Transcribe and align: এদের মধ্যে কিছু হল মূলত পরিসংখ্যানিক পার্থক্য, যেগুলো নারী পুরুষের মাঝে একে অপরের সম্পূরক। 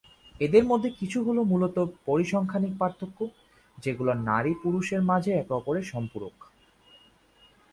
এদের 0.41 0.63
মধ্যে 0.65 0.89
কিছু 0.99 1.17
হল 1.23 1.37
মূলত 1.43 1.77
পরিসংখ্যানিক 2.05 2.73
পার্থক্য, 2.79 3.19
যেগুলো 3.77 4.11
নারী 4.29 4.51
পুরুষের 4.63 5.01
মাঝে 5.01 5.31
একে 5.33 5.53
অপরের 5.53 5.85
সম্পূরক। 5.93 6.35